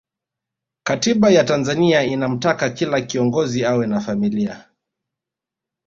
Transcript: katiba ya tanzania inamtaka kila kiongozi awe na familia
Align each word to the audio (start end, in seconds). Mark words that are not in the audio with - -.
katiba 0.83 1.29
ya 1.29 1.43
tanzania 1.43 2.03
inamtaka 2.03 2.69
kila 2.69 3.01
kiongozi 3.01 3.65
awe 3.65 3.87
na 3.87 3.99
familia 3.99 4.65